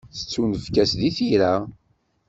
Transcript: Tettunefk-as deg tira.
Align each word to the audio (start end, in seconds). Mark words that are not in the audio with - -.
Tettunefk-as 0.15 0.91
deg 0.99 1.13
tira. 1.17 1.53